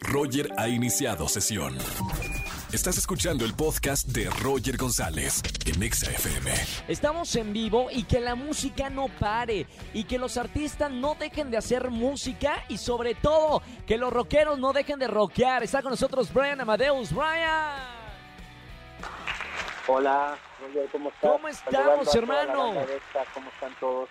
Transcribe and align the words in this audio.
Roger 0.00 0.48
ha 0.58 0.68
iniciado 0.68 1.28
sesión. 1.28 1.76
Estás 2.72 2.96
escuchando 2.96 3.44
el 3.44 3.54
podcast 3.54 4.08
de 4.08 4.30
Roger 4.42 4.76
González 4.78 5.42
en 5.66 5.82
Exa 5.82 6.10
FM. 6.10 6.50
Estamos 6.88 7.36
en 7.36 7.52
vivo 7.52 7.88
y 7.90 8.04
que 8.04 8.18
la 8.18 8.34
música 8.34 8.88
no 8.88 9.08
pare 9.08 9.66
y 9.92 10.04
que 10.04 10.18
los 10.18 10.38
artistas 10.38 10.90
no 10.90 11.14
dejen 11.14 11.50
de 11.50 11.58
hacer 11.58 11.90
música 11.90 12.64
y 12.68 12.78
sobre 12.78 13.14
todo 13.14 13.62
que 13.86 13.98
los 13.98 14.12
rockeros 14.12 14.58
no 14.58 14.72
dejen 14.72 14.98
de 14.98 15.06
rockear. 15.06 15.62
Está 15.62 15.82
con 15.82 15.90
nosotros 15.90 16.32
Brian 16.32 16.60
Amadeus. 16.60 17.12
Brian. 17.12 18.02
Hola, 19.86 20.38
Roger, 20.60 20.88
¿cómo 20.90 21.08
estás? 21.10 21.30
¿Cómo 21.30 21.48
estamos, 21.48 22.14
hermano? 22.14 22.74
¿Cómo 23.34 23.48
están 23.50 23.76
todos? 23.80 24.08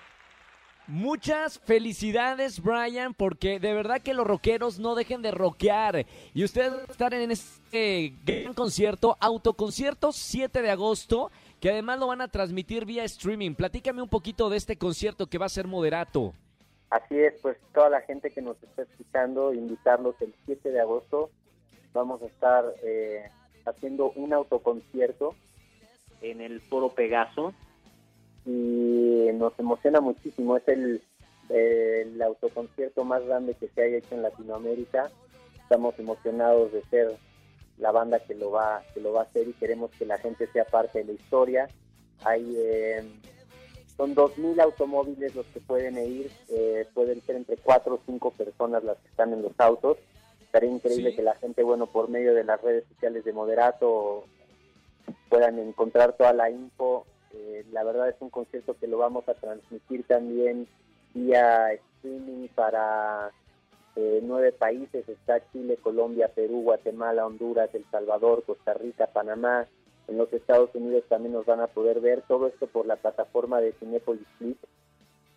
Muchas 0.91 1.57
felicidades, 1.57 2.61
Brian, 2.61 3.13
porque 3.13 3.61
de 3.61 3.73
verdad 3.73 4.01
que 4.01 4.13
los 4.13 4.27
rockeros 4.27 4.77
no 4.77 4.93
dejen 4.93 5.21
de 5.21 5.31
rockear. 5.31 6.05
Y 6.33 6.43
ustedes 6.43 6.71
van 6.71 6.81
a 6.81 6.91
estar 6.91 7.13
en 7.13 7.31
este 7.31 8.13
gran 8.25 8.53
concierto, 8.53 9.15
autoconcierto 9.21 10.11
7 10.11 10.61
de 10.61 10.69
agosto, 10.69 11.31
que 11.61 11.69
además 11.69 11.97
lo 11.97 12.07
van 12.07 12.19
a 12.19 12.27
transmitir 12.27 12.83
vía 12.83 13.05
streaming. 13.05 13.55
Platícame 13.55 14.01
un 14.01 14.09
poquito 14.09 14.49
de 14.49 14.57
este 14.57 14.75
concierto 14.75 15.27
que 15.27 15.37
va 15.37 15.45
a 15.45 15.49
ser 15.49 15.65
moderato. 15.65 16.33
Así 16.89 17.17
es, 17.17 17.35
pues 17.41 17.55
toda 17.73 17.89
la 17.89 18.01
gente 18.01 18.29
que 18.31 18.41
nos 18.41 18.61
está 18.61 18.81
escuchando, 18.81 19.53
invitarlos 19.53 20.15
el 20.19 20.35
7 20.45 20.71
de 20.71 20.81
agosto. 20.81 21.29
Vamos 21.93 22.21
a 22.21 22.25
estar 22.25 22.65
eh, 22.83 23.29
haciendo 23.65 24.11
un 24.17 24.33
autoconcierto 24.33 25.35
en 26.21 26.41
el 26.41 26.59
Foro 26.59 26.89
Pegaso 26.89 27.53
y 28.45 29.27
nos 29.41 29.57
emociona 29.59 29.99
muchísimo. 29.99 30.55
Es 30.55 30.67
el, 30.67 31.01
el 31.49 32.21
autoconcierto 32.21 33.03
más 33.03 33.25
grande 33.25 33.55
que 33.55 33.67
se 33.69 33.81
haya 33.81 33.97
hecho 33.97 34.15
en 34.15 34.21
Latinoamérica. 34.21 35.11
Estamos 35.63 35.97
emocionados 35.99 36.71
de 36.71 36.83
ser 36.83 37.17
la 37.77 37.91
banda 37.91 38.19
que 38.19 38.35
lo 38.35 38.51
va 38.51 38.83
que 38.93 39.01
lo 39.01 39.13
va 39.13 39.21
a 39.21 39.23
hacer 39.23 39.47
y 39.47 39.53
queremos 39.53 39.89
que 39.97 40.05
la 40.05 40.17
gente 40.19 40.45
sea 40.53 40.65
parte 40.65 40.99
de 40.99 41.05
la 41.05 41.13
historia. 41.13 41.67
Hay 42.23 42.53
eh, 42.55 43.03
son 43.97 44.15
2.000 44.15 44.61
automóviles 44.61 45.35
los 45.35 45.45
que 45.47 45.59
pueden 45.59 45.97
ir, 45.97 46.31
eh, 46.49 46.85
pueden 46.93 47.21
ser 47.21 47.35
entre 47.35 47.57
4 47.57 47.95
o 47.95 47.99
5 48.05 48.31
personas 48.31 48.83
las 48.83 48.97
que 48.99 49.07
están 49.09 49.33
en 49.33 49.41
los 49.41 49.53
autos. 49.59 49.97
Estaría 50.41 50.69
increíble 50.69 51.11
Sí. 51.11 51.15
que 51.15 51.23
la 51.23 51.35
gente, 51.35 51.63
bueno, 51.63 51.87
por 51.87 52.09
medio 52.09 52.33
de 52.35 52.43
las 52.43 52.61
redes 52.61 52.83
sociales 52.89 53.23
de 53.25 53.33
Moderato 53.33 54.25
puedan 55.29 55.57
encontrar 55.59 56.13
toda 56.13 56.33
la 56.33 56.49
info. 56.49 57.05
Eh, 57.61 57.65
la 57.71 57.83
verdad 57.83 58.09
es 58.09 58.15
un 58.19 58.29
concierto 58.29 58.75
que 58.79 58.87
lo 58.87 58.97
vamos 58.97 59.27
a 59.27 59.33
transmitir 59.33 60.03
también 60.05 60.67
vía 61.13 61.73
streaming 61.73 62.47
para 62.55 63.31
eh, 63.95 64.19
nueve 64.23 64.51
países. 64.51 65.07
Está 65.07 65.41
Chile, 65.51 65.77
Colombia, 65.81 66.29
Perú, 66.33 66.61
Guatemala, 66.63 67.25
Honduras, 67.25 67.69
El 67.73 67.85
Salvador, 67.91 68.43
Costa 68.43 68.73
Rica, 68.73 69.07
Panamá. 69.07 69.67
En 70.07 70.17
los 70.17 70.31
Estados 70.33 70.73
Unidos 70.73 71.03
también 71.07 71.33
nos 71.33 71.45
van 71.45 71.61
a 71.61 71.67
poder 71.67 71.99
ver 72.01 72.23
todo 72.27 72.47
esto 72.47 72.67
por 72.67 72.85
la 72.85 72.95
plataforma 72.95 73.61
de 73.61 73.73
Cinepolis 73.73 74.27
Clip. 74.37 74.57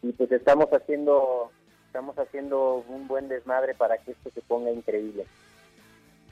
Y 0.02 0.12
pues 0.12 0.32
estamos 0.32 0.66
haciendo 0.72 1.50
estamos 1.86 2.18
haciendo 2.18 2.84
un 2.88 3.06
buen 3.06 3.28
desmadre 3.28 3.74
para 3.74 3.98
que 3.98 4.12
esto 4.12 4.30
se 4.30 4.40
ponga 4.42 4.70
increíble. 4.72 5.26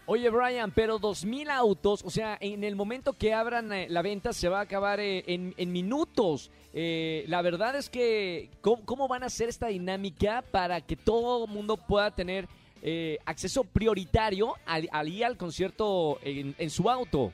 Oye, 0.06 0.28
Brian, 0.30 0.72
pero 0.74 0.98
2.000 0.98 1.48
autos, 1.48 2.04
o 2.04 2.10
sea, 2.10 2.36
en 2.40 2.64
el 2.64 2.74
momento 2.74 3.12
que 3.12 3.32
abran 3.32 3.72
eh, 3.72 3.86
la 3.88 4.02
venta 4.02 4.32
se 4.32 4.48
va 4.48 4.58
a 4.58 4.62
acabar 4.62 4.98
eh, 4.98 5.22
en, 5.28 5.54
en 5.56 5.70
minutos. 5.70 6.50
Eh, 6.74 7.24
la 7.28 7.40
verdad 7.40 7.76
es 7.76 7.88
que, 7.88 8.50
¿cómo, 8.60 9.06
van 9.06 9.22
a 9.22 9.26
hacer 9.26 9.48
esta 9.48 9.68
dinámica 9.68 10.42
para 10.50 10.80
que 10.80 10.96
todo 10.96 11.44
el 11.44 11.50
mundo 11.50 11.76
pueda 11.76 12.10
tener 12.10 12.46
eh, 12.82 13.18
acceso 13.26 13.62
prioritario 13.62 14.54
al, 14.66 14.88
al, 14.90 15.22
al 15.22 15.36
concierto 15.36 16.18
en, 16.22 16.56
en 16.58 16.70
su 16.70 16.90
auto? 16.90 17.32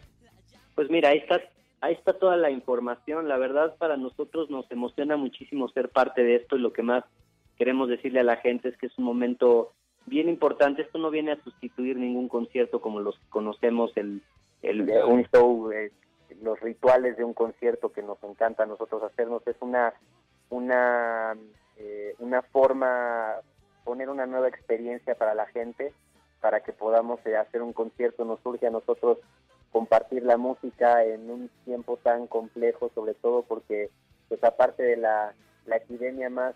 Pues 0.74 0.90
mira, 0.90 1.08
ahí 1.08 1.18
está, 1.18 1.40
ahí 1.80 1.94
está 1.94 2.12
toda 2.12 2.36
la 2.36 2.50
información. 2.50 3.28
La 3.28 3.38
verdad, 3.38 3.76
para 3.78 3.96
nosotros 3.96 4.50
nos 4.50 4.70
emociona 4.70 5.16
muchísimo 5.16 5.70
ser 5.70 5.88
parte 5.88 6.22
de 6.22 6.36
esto 6.36 6.56
y 6.56 6.60
lo 6.60 6.74
que 6.74 6.82
más 6.82 7.04
queremos 7.56 7.88
decirle 7.88 8.20
a 8.20 8.24
la 8.24 8.36
gente 8.36 8.68
es 8.68 8.76
que 8.76 8.86
es 8.86 8.98
un 8.98 9.04
momento 9.04 9.72
bien 10.08 10.28
importante. 10.28 10.82
Esto 10.82 10.98
no 10.98 11.10
viene 11.10 11.32
a 11.32 11.42
sustituir 11.42 11.96
ningún 11.96 12.28
concierto 12.28 12.80
como 12.80 13.00
los 13.00 13.18
que 13.18 13.28
conocemos, 13.28 13.92
el, 13.96 14.22
el 14.62 14.82
un 15.06 15.24
show, 15.32 15.70
eh, 15.70 15.92
los 16.42 16.58
rituales 16.60 17.16
de 17.16 17.24
un 17.24 17.34
concierto 17.34 17.92
que 17.92 18.02
nos 18.02 18.22
encanta 18.22 18.64
a 18.64 18.66
nosotros 18.66 19.02
hacernos. 19.02 19.46
Es 19.46 19.56
una, 19.60 19.94
una, 20.50 21.36
eh, 21.76 22.14
una 22.18 22.42
forma, 22.42 23.36
poner 23.84 24.08
una 24.10 24.26
nueva 24.26 24.48
experiencia 24.48 25.14
para 25.14 25.34
la 25.34 25.46
gente, 25.46 25.92
para 26.40 26.60
que 26.60 26.72
podamos 26.72 27.24
eh, 27.26 27.36
hacer 27.36 27.62
un 27.62 27.72
concierto. 27.72 28.24
Nos 28.24 28.40
surge 28.40 28.66
a 28.66 28.70
nosotros 28.70 29.18
compartir 29.72 30.22
la 30.22 30.36
música 30.36 31.04
en 31.04 31.30
un 31.30 31.50
tiempo 31.64 31.98
tan 31.98 32.26
complejo, 32.26 32.90
sobre 32.94 33.14
todo 33.14 33.42
porque, 33.42 33.90
pues 34.28 34.42
aparte 34.42 34.82
de 34.82 34.96
la, 34.96 35.34
la 35.66 35.76
epidemia 35.76 36.30
más, 36.30 36.54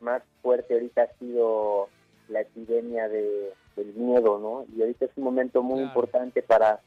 más 0.00 0.22
fuerte 0.42 0.74
ahorita 0.74 1.02
ha 1.02 1.18
sido 1.18 1.88
la 2.28 2.40
epidemia 2.42 3.08
de, 3.08 3.52
del 3.76 3.92
miedo, 3.94 4.38
¿no? 4.38 4.66
Y 4.76 4.80
ahorita 4.82 5.04
es 5.06 5.10
un 5.16 5.24
momento 5.24 5.62
muy 5.62 5.76
Claro. 5.78 5.88
importante 5.88 6.42
para, 6.42 6.80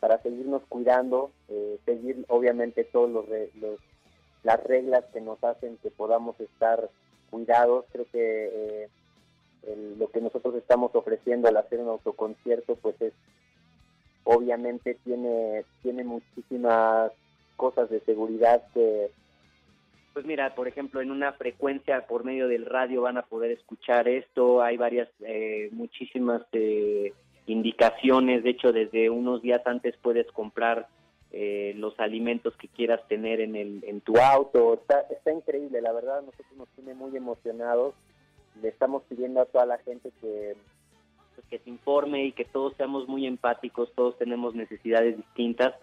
para 0.00 0.18
seguirnos 0.22 0.62
cuidando, 0.68 1.30
eh, 1.48 1.78
seguir 1.84 2.24
obviamente 2.28 2.84
todos 2.84 3.10
los, 3.10 3.26
los 3.60 3.78
las 4.42 4.62
reglas 4.64 5.04
que 5.12 5.22
nos 5.22 5.42
hacen 5.42 5.78
que 5.82 5.90
podamos 5.90 6.38
estar 6.38 6.90
cuidados. 7.30 7.86
Creo 7.92 8.04
que 8.12 8.50
eh, 8.84 8.88
el- 9.66 9.98
lo 9.98 10.10
que 10.10 10.20
nosotros 10.20 10.54
estamos 10.56 10.94
ofreciendo 10.94 11.48
al 11.48 11.56
hacer 11.56 11.80
un 11.80 11.88
autoconcierto, 11.88 12.76
pues 12.76 13.00
es 13.00 13.14
obviamente 14.24 14.96
tiene 15.04 15.64
tiene 15.82 16.04
muchísimas 16.04 17.12
cosas 17.56 17.88
de 17.90 18.00
seguridad 18.00 18.62
que 18.74 19.10
pues 20.14 20.24
mira 20.24 20.54
por 20.54 20.68
ejemplo 20.68 21.02
en 21.02 21.10
una 21.10 21.32
frecuencia 21.32 22.06
por 22.06 22.24
medio 22.24 22.46
del 22.46 22.66
radio 22.66 23.02
van 23.02 23.18
a 23.18 23.26
poder 23.26 23.50
escuchar 23.50 24.08
esto. 24.08 24.62
Hay 24.62 24.76
varias 24.76 25.08
eh, 25.20 25.68
muchísimas 25.72 26.42
eh, 26.52 27.12
indicaciones. 27.46 28.44
De 28.44 28.50
hecho 28.50 28.72
desde 28.72 29.10
unos 29.10 29.42
días 29.42 29.60
antes 29.66 29.96
puedes 30.00 30.30
comprar 30.30 30.86
eh, 31.32 31.74
los 31.76 31.98
alimentos 31.98 32.56
que 32.56 32.68
quieras 32.68 33.00
tener 33.08 33.40
en 33.40 33.56
el 33.56 33.84
en 33.84 34.00
tu 34.00 34.16
auto. 34.16 34.74
Está 34.74 35.00
está 35.10 35.32
increíble 35.32 35.82
la 35.82 35.92
verdad 35.92 36.22
nosotros 36.22 36.56
nos 36.56 36.68
tiene 36.76 36.94
muy 36.94 37.14
emocionados. 37.16 37.94
Le 38.62 38.68
estamos 38.68 39.02
pidiendo 39.08 39.40
a 39.40 39.46
toda 39.46 39.66
la 39.66 39.78
gente 39.78 40.12
que 40.20 40.56
pues, 41.34 41.46
que 41.48 41.58
se 41.58 41.70
informe 41.70 42.26
y 42.26 42.32
que 42.32 42.44
todos 42.44 42.76
seamos 42.76 43.08
muy 43.08 43.26
empáticos, 43.26 43.92
todos 43.96 44.16
tenemos 44.16 44.54
necesidades 44.54 45.16
distintas. 45.16 45.74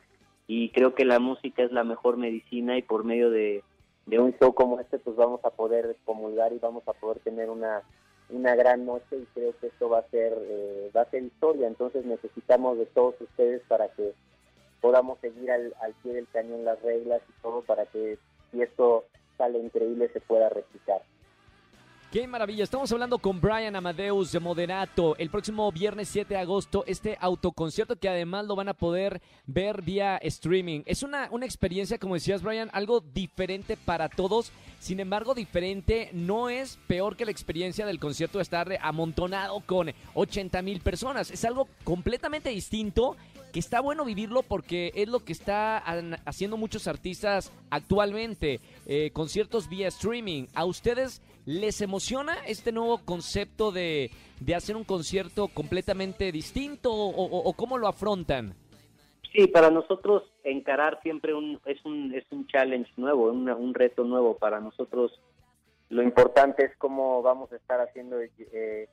Y 0.48 0.70
creo 0.70 0.96
que 0.96 1.04
la 1.04 1.20
música 1.20 1.64
es 1.64 1.72
la 1.74 1.84
mejor 1.84 2.16
medicina 2.16 2.78
y 2.78 2.82
por 2.82 3.04
medio 3.04 3.30
de, 3.30 3.64
de 4.06 4.20
un 4.20 4.34
show 4.38 4.54
como 4.54 4.80
este 4.80 5.00
pues 5.00 5.16
vamos 5.16 5.44
a 5.44 5.52
poder 5.52 5.96
comulgar 6.06 6.54
y 6.54 6.60
vamos 6.60 6.88
a 6.88 6.94
poder 6.94 7.20
tener 7.20 7.50
una 7.50 7.82
una 8.30 8.56
gran 8.56 8.86
noche 8.86 9.18
y 9.18 9.26
creo 9.34 9.54
que 9.60 9.68
esto 9.68 9.90
va 9.90 10.00
a 10.00 10.10
ser 10.10 10.34
eh, 10.42 10.92
va 10.96 11.02
a 11.02 11.10
ser 11.10 11.24
historia. 11.24 11.68
Entonces 11.68 12.06
necesitamos 12.06 12.78
de 12.78 12.86
todos 12.86 13.16
ustedes 13.20 13.62
para 13.68 13.90
que 13.90 14.14
podamos 14.80 15.20
seguir 15.20 15.52
al, 15.52 15.74
al 15.82 15.94
pie 15.96 16.14
del 16.14 16.28
cañón 16.30 16.66
las 16.66 16.82
reglas 16.82 17.22
y 17.30 17.42
todo 17.42 17.62
para 17.62 17.86
que 17.86 18.18
si 18.52 18.62
esto 18.62 19.06
sale 19.38 19.60
increíble 19.60 20.10
se 20.14 20.22
pueda 20.22 20.50
replicar 20.50 21.02
Qué 22.12 22.28
maravilla. 22.28 22.66
Estamos 22.66 22.92
hablando 22.92 23.20
con 23.20 23.40
Brian 23.40 23.74
Amadeus 23.74 24.34
de 24.34 24.42
Moderato 24.42 25.16
el 25.18 25.30
próximo 25.30 25.72
viernes 25.72 26.10
7 26.10 26.34
de 26.34 26.42
agosto, 26.42 26.84
este 26.86 27.18
autoconcierto 27.22 27.96
que 27.96 28.10
además 28.10 28.46
lo 28.48 28.58
van 28.58 28.68
a 28.68 28.74
poder 28.74 29.22
ver 29.46 29.82
vía 29.82 30.18
streaming. 30.18 30.82
Es 30.86 31.04
una, 31.04 31.30
una 31.32 31.46
experiencia, 31.46 31.98
como 31.98 32.16
decías 32.16 32.44
Brian, 32.44 32.70
algo 32.74 33.00
diferente 33.00 33.78
para 33.78 34.10
todos. 34.10 34.52
Sin 34.80 35.00
embargo, 35.00 35.34
diferente 35.34 36.10
no 36.12 36.50
es 36.50 36.78
peor 36.86 37.16
que 37.16 37.24
la 37.24 37.32
experiencia 37.32 37.86
del 37.86 38.02
concierto 38.02 38.40
de 38.40 38.44
estar 38.44 38.78
amontonado 38.82 39.62
con 39.62 39.94
80 40.14 40.62
mil 40.64 40.82
personas. 40.82 41.32
Es 41.32 41.46
algo 41.46 41.70
completamente 41.86 42.50
distinto 42.50 43.16
que 43.54 43.60
está 43.60 43.80
bueno 43.80 44.04
vivirlo 44.04 44.44
porque 44.44 44.92
es 44.96 45.08
lo 45.08 45.24
que 45.24 45.34
están 45.34 46.20
haciendo 46.26 46.58
muchos 46.58 46.88
artistas 46.88 47.54
actualmente. 47.70 48.60
Eh, 48.86 49.12
conciertos 49.14 49.70
vía 49.70 49.88
streaming. 49.88 50.48
¿A 50.54 50.66
ustedes 50.66 51.22
les 51.46 51.82
emociona 51.82 52.38
este 52.46 52.72
nuevo 52.72 53.00
concepto 53.04 53.72
de, 53.72 54.12
de 54.40 54.56
hacer 54.56 54.76
un 54.76 54.84
concierto 54.84 55.48
completamente 55.48 56.32
distinto 56.32 56.92
o, 56.94 57.54
cómo 57.54 57.78
lo 57.78 57.88
afrontan? 57.88 58.54
Sí, 59.34 59.48
para 59.48 59.70
nosotros 59.70 60.24
encarar 60.44 61.00
siempre 61.04 61.34
un, 61.34 61.60
es 61.66 61.84
un 61.86 62.14
es 62.14 62.26
un 62.32 62.46
challenge 62.48 62.92
nuevo, 62.98 63.32
una- 63.32 63.56
un 63.56 63.74
reto 63.74 64.04
nuevo 64.04 64.36
para 64.38 64.60
nosotros. 64.60 65.20
Lo 65.90 66.04
importante 66.04 66.66
es 66.66 66.76
cómo 66.78 67.22
vamos 67.22 67.52
a 67.52 67.56
estar 67.56 67.80
haciendo 67.80 68.18
eh, 68.22 68.90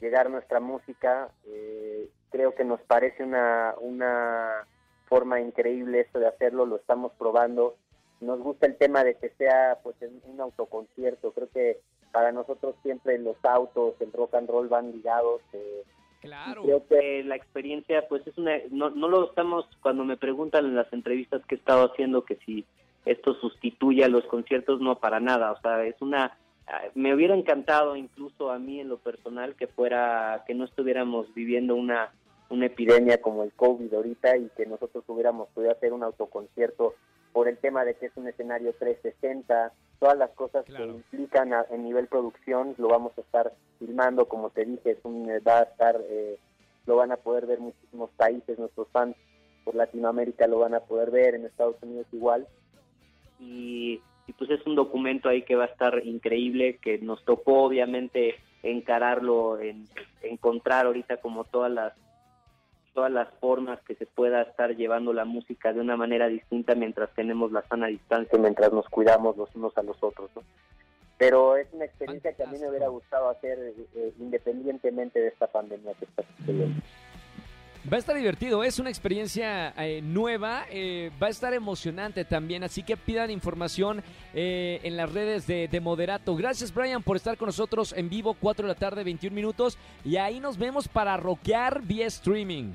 llegar 0.00 0.30
nuestra 0.30 0.60
música. 0.60 1.30
Eh, 1.46 2.08
creo 2.30 2.54
que 2.54 2.64
nos 2.64 2.80
parece 2.82 3.24
una 3.24 3.74
una 3.80 4.66
forma 5.08 5.40
increíble 5.40 6.00
esto 6.00 6.20
de 6.20 6.28
hacerlo. 6.28 6.64
Lo 6.64 6.76
estamos 6.76 7.12
probando. 7.18 7.76
Nos 8.22 8.40
gusta 8.40 8.66
el 8.66 8.76
tema 8.76 9.04
de 9.04 9.14
que 9.16 9.30
sea 9.30 9.78
pues 9.82 9.96
un 10.24 10.40
autoconcierto. 10.40 11.32
Creo 11.32 11.48
que 11.50 11.80
para 12.12 12.32
nosotros 12.32 12.74
siempre 12.82 13.18
los 13.18 13.36
autos, 13.44 13.94
el 14.00 14.12
rock 14.12 14.34
and 14.34 14.48
roll 14.48 14.68
van 14.68 14.92
ligados. 14.92 15.40
eh, 15.52 15.82
Claro. 16.22 16.62
Creo 16.62 16.86
que 16.86 17.24
la 17.24 17.34
experiencia, 17.34 18.06
pues 18.08 18.24
es 18.28 18.38
una, 18.38 18.52
no, 18.70 18.90
no 18.90 19.08
lo 19.08 19.28
estamos, 19.30 19.66
cuando 19.82 20.04
me 20.04 20.16
preguntan 20.16 20.66
en 20.66 20.76
las 20.76 20.90
entrevistas 20.92 21.44
que 21.46 21.56
he 21.56 21.58
estado 21.58 21.90
haciendo 21.90 22.24
que 22.24 22.36
si 22.46 22.64
esto 23.04 23.34
sustituye 23.34 24.04
a 24.04 24.08
los 24.08 24.24
conciertos, 24.26 24.80
no 24.80 25.00
para 25.00 25.18
nada, 25.18 25.50
o 25.50 25.60
sea, 25.60 25.84
es 25.84 26.00
una, 26.00 26.38
ah, 26.68 26.82
me 26.94 27.12
hubiera 27.12 27.34
encantado 27.34 27.96
incluso 27.96 28.52
a 28.52 28.60
mí 28.60 28.78
en 28.78 28.88
lo 28.88 28.98
personal 28.98 29.56
que 29.56 29.66
fuera, 29.66 30.44
que 30.46 30.54
no 30.54 30.64
estuviéramos 30.64 31.26
viviendo 31.34 31.74
una, 31.74 32.12
una 32.50 32.66
epidemia 32.66 33.20
como 33.20 33.42
el 33.42 33.52
COVID 33.54 33.92
ahorita 33.92 34.36
y 34.36 34.48
que 34.56 34.64
nosotros 34.64 35.02
hubiéramos 35.08 35.48
podido 35.48 35.72
hacer 35.72 35.92
un 35.92 36.04
autoconcierto 36.04 36.94
por 37.32 37.48
el 37.48 37.58
tema 37.58 37.84
de 37.84 37.94
que 37.94 38.06
es 38.06 38.16
un 38.16 38.28
escenario 38.28 38.74
360, 38.78 39.72
todas 39.98 40.18
las 40.18 40.30
cosas 40.30 40.64
que 40.64 40.82
implican 40.82 41.54
a, 41.54 41.64
en 41.70 41.84
nivel 41.84 42.06
producción, 42.06 42.74
lo 42.78 42.88
vamos 42.88 43.12
a 43.16 43.20
estar 43.22 43.52
filmando, 43.78 44.26
como 44.26 44.50
te 44.50 44.64
dije, 44.64 44.92
es 44.92 44.98
un, 45.04 45.28
va 45.46 45.60
a 45.60 45.62
estar, 45.62 46.00
eh, 46.08 46.38
lo 46.86 46.96
van 46.96 47.12
a 47.12 47.16
poder 47.16 47.46
ver 47.46 47.60
muchísimos 47.60 48.10
países, 48.16 48.58
nuestros 48.58 48.88
fans 48.88 49.16
por 49.64 49.74
Latinoamérica 49.74 50.46
lo 50.46 50.58
van 50.58 50.74
a 50.74 50.80
poder 50.80 51.10
ver, 51.10 51.34
en 51.34 51.46
Estados 51.46 51.76
Unidos 51.82 52.06
igual, 52.12 52.46
y, 53.38 54.00
y 54.26 54.32
pues 54.32 54.50
es 54.50 54.66
un 54.66 54.74
documento 54.74 55.28
ahí 55.28 55.42
que 55.42 55.56
va 55.56 55.64
a 55.64 55.68
estar 55.68 56.04
increíble, 56.04 56.78
que 56.78 56.98
nos 56.98 57.24
tocó 57.24 57.62
obviamente 57.62 58.34
encararlo, 58.62 59.60
en, 59.60 59.86
encontrar 60.22 60.86
ahorita 60.86 61.18
como 61.18 61.44
todas 61.44 61.70
las 61.70 61.94
todas 62.94 63.10
las 63.10 63.28
formas 63.40 63.80
que 63.82 63.94
se 63.94 64.06
pueda 64.06 64.42
estar 64.42 64.76
llevando 64.76 65.12
la 65.12 65.24
música 65.24 65.72
de 65.72 65.80
una 65.80 65.96
manera 65.96 66.28
distinta 66.28 66.74
mientras 66.74 67.10
tenemos 67.14 67.52
la 67.52 67.62
sana 67.62 67.86
distancia, 67.86 68.38
mientras 68.38 68.72
nos 68.72 68.88
cuidamos 68.88 69.36
los 69.36 69.54
unos 69.54 69.76
a 69.78 69.82
los 69.82 70.02
otros. 70.02 70.30
¿no? 70.36 70.42
Pero 71.18 71.56
es 71.56 71.68
una 71.72 71.84
experiencia 71.84 72.32
que 72.32 72.42
a 72.42 72.46
mí 72.46 72.58
me 72.58 72.68
hubiera 72.68 72.88
gustado 72.88 73.28
hacer 73.28 73.58
eh, 73.94 74.12
independientemente 74.18 75.20
de 75.20 75.28
esta 75.28 75.46
pandemia 75.46 75.94
que 75.94 76.04
está 76.04 76.24
sucediendo. 76.36 76.82
Va 77.90 77.96
a 77.96 77.98
estar 77.98 78.14
divertido, 78.14 78.62
es 78.62 78.78
una 78.78 78.90
experiencia 78.90 79.74
eh, 79.76 80.00
nueva, 80.02 80.66
eh, 80.70 81.10
va 81.20 81.26
a 81.26 81.30
estar 81.30 81.52
emocionante 81.52 82.24
también, 82.24 82.62
así 82.62 82.84
que 82.84 82.96
pidan 82.96 83.28
información 83.28 84.04
eh, 84.34 84.78
en 84.84 84.96
las 84.96 85.12
redes 85.12 85.48
de, 85.48 85.66
de, 85.66 85.80
Moderato. 85.80 86.36
Gracias 86.36 86.72
Brian 86.72 87.02
por 87.02 87.16
estar 87.16 87.36
con 87.36 87.46
nosotros 87.46 87.92
en 87.92 88.08
vivo, 88.08 88.36
4 88.40 88.68
de 88.68 88.72
la 88.72 88.78
tarde, 88.78 89.02
21 89.02 89.34
minutos, 89.34 89.78
y 90.04 90.16
ahí 90.16 90.38
nos 90.38 90.58
vemos 90.58 90.86
para 90.86 91.16
rockear 91.16 91.82
vía 91.82 92.06
streaming. 92.06 92.72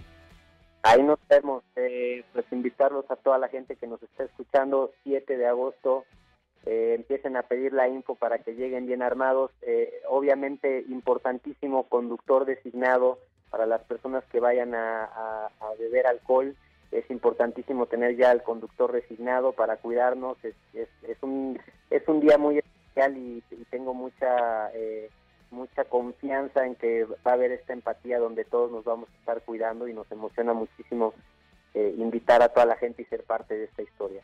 Ahí 0.83 1.01
nos 1.01 1.19
vemos, 1.29 1.63
pues 1.73 2.45
invitarlos 2.51 3.09
a 3.09 3.15
toda 3.15 3.37
la 3.37 3.47
gente 3.47 3.77
que 3.77 3.87
nos 3.87 4.03
está 4.03 4.25
escuchando, 4.25 4.91
7 5.03 5.37
de 5.37 5.47
agosto, 5.47 6.03
empiecen 6.65 7.37
a 7.37 7.43
pedir 7.43 7.71
la 7.71 7.87
info 7.87 8.15
para 8.15 8.39
que 8.39 8.55
lleguen 8.55 8.87
bien 8.87 9.01
armados, 9.01 9.51
obviamente 10.09 10.83
importantísimo 10.89 11.87
conductor 11.87 12.45
designado, 12.45 13.19
para 13.49 13.65
las 13.65 13.81
personas 13.83 14.23
que 14.31 14.39
vayan 14.39 14.75
a, 14.75 15.05
a, 15.05 15.49
beber 15.79 16.07
alcohol. 16.07 16.55
Es 16.91 17.09
importantísimo 17.09 17.85
tener 17.85 18.15
ya 18.15 18.31
al 18.31 18.43
conductor 18.43 18.91
resignado 18.91 19.51
para 19.51 19.77
cuidarnos. 19.77 20.37
Es, 20.43 20.55
es, 20.73 20.89
es 21.03 21.17
un, 21.21 21.59
es 21.89 22.07
un 22.07 22.19
día 22.19 22.37
muy 22.37 22.59
especial 22.59 23.17
y, 23.17 23.43
y 23.51 23.65
tengo 23.65 23.93
mucha, 23.93 24.71
eh, 24.73 25.09
mucha 25.51 25.83
confianza 25.85 26.65
en 26.65 26.75
que 26.75 27.03
va 27.05 27.31
a 27.31 27.33
haber 27.33 27.51
esta 27.51 27.73
empatía 27.73 28.19
donde 28.19 28.45
todos 28.45 28.71
nos 28.71 28.85
vamos 28.85 29.09
a 29.09 29.19
estar 29.19 29.41
cuidando 29.41 29.87
y 29.87 29.93
nos 29.93 30.09
emociona 30.11 30.53
muchísimo 30.53 31.13
eh, 31.73 31.93
invitar 31.97 32.41
a 32.41 32.49
toda 32.49 32.65
la 32.65 32.75
gente 32.77 33.01
y 33.01 33.05
ser 33.05 33.23
parte 33.23 33.55
de 33.55 33.65
esta 33.65 33.81
historia. 33.81 34.21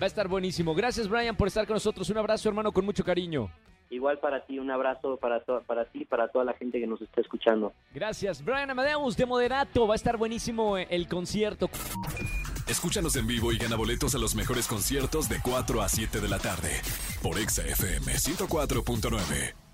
Va 0.00 0.04
a 0.04 0.06
estar 0.06 0.28
buenísimo. 0.28 0.74
Gracias 0.74 1.08
Brian 1.08 1.36
por 1.36 1.48
estar 1.48 1.66
con 1.66 1.74
nosotros. 1.74 2.10
Un 2.10 2.18
abrazo 2.18 2.48
hermano 2.48 2.72
con 2.72 2.84
mucho 2.84 3.04
cariño. 3.04 3.50
Igual 3.92 4.18
para 4.20 4.46
ti, 4.46 4.58
un 4.58 4.70
abrazo 4.70 5.18
para, 5.18 5.44
para 5.44 5.84
ti, 5.84 6.06
para 6.06 6.28
toda 6.28 6.46
la 6.46 6.54
gente 6.54 6.80
que 6.80 6.86
nos 6.86 7.02
está 7.02 7.20
escuchando. 7.20 7.74
Gracias. 7.92 8.42
Brian 8.42 8.70
Amadeus 8.70 9.18
de 9.18 9.26
Moderato. 9.26 9.86
Va 9.86 9.92
a 9.92 9.96
estar 9.96 10.16
buenísimo 10.16 10.78
el 10.78 11.06
concierto. 11.06 11.68
Escúchanos 12.66 13.16
en 13.16 13.26
vivo 13.26 13.52
y 13.52 13.58
gana 13.58 13.76
boletos 13.76 14.14
a 14.14 14.18
los 14.18 14.34
mejores 14.34 14.66
conciertos 14.66 15.28
de 15.28 15.40
4 15.42 15.82
a 15.82 15.88
7 15.90 16.20
de 16.20 16.28
la 16.28 16.38
tarde. 16.38 16.70
Por 17.22 17.38
Exa 17.38 17.66
FM 17.66 18.14
104.9. 18.14 19.71